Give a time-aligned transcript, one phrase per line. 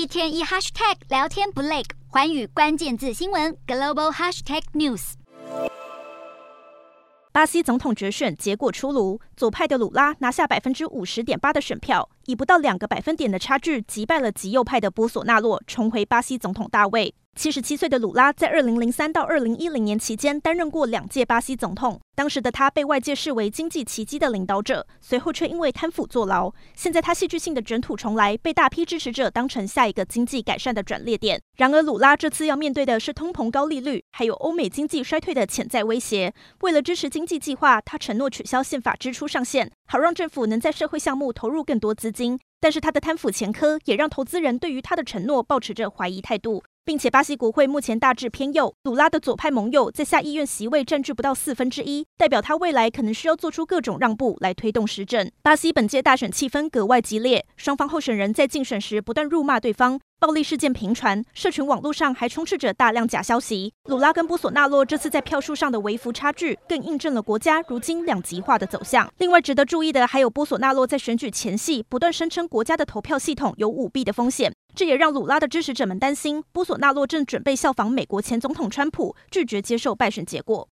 [0.00, 5.12] 一天一 hashtag 聊天不累，环宇关键字新闻 global hashtag news。
[7.30, 17.14] 巴西总统决选结果出炉，左派的鲁拉拿下百分之五十点八的选票，以不到两个百分点的差距击败了极右派的波索纳洛，重回巴西总统大位。
[17.36, 26.52] 七十七岁的鲁拉在二零零三到二零一零年期间担任过两届巴西总统，当时的他被外界视为经济奇迹的领导者，随后却因为贪腐坐牢。
[26.74, 31.40] 现在他戏剧性的卷土重来，被大批支持者当成下一个经济改善的转捩点。
[31.56, 36.34] 然而，鲁拉这次要面对的是通膨、高利率，还有欧美经济衰退的潜在威胁。
[36.62, 42.19] 为了支持经济计划，他承诺取消宪法支出上限，好让政府能在社会项目投入更多资金
[42.60, 46.62] 但是他的贪腐前科也让投资人对于他的承诺保持着怀疑态度。
[46.84, 55.30] 并且，巴西国会目前大致偏右，鲁拉的左派盟友在下议院席位占据不到四分之一，代表他未来可能需要做出各种让步来推动施政。
[55.42, 63.72] 巴西本届大选气氛格外激烈，双方候选人在竞选时不断辱骂对方，暴力事件频传，社群网络上还充斥着大量假消息。
[63.84, 69.12] 鲁拉跟波索纳洛这次在票数上的微幅差距，更印证了国家如今两极化的走向。
[69.18, 74.52] 另外，值得注意的还有波索纳洛在选举前夕不断声称国家的投票系统有舞弊的风险。
[74.74, 80.68] 这也让鲁拉的支持者们担心，波索纳洛正准备效仿美国前总统川普，拒绝接受败选结果。